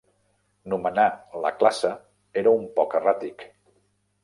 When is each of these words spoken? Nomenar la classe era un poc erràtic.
Nomenar 0.73 1.05
la 1.43 1.51
classe 1.59 1.93
era 2.43 2.55
un 2.63 2.67
poc 2.81 2.99
erràtic. 3.03 3.49